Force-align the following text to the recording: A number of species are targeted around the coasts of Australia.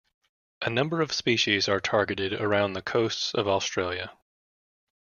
A 0.63 0.69
number 0.71 1.01
of 1.01 1.11
species 1.13 1.69
are 1.69 1.79
targeted 1.79 2.33
around 2.33 2.73
the 2.73 2.81
coasts 2.81 3.35
of 3.35 3.47
Australia. 3.47 4.11